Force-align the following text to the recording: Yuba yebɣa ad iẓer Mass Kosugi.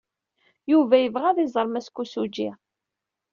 Yuba 0.71 0.95
yebɣa 0.99 1.27
ad 1.29 1.37
iẓer 1.45 1.67
Mass 1.69 1.87
Kosugi. 1.95 2.49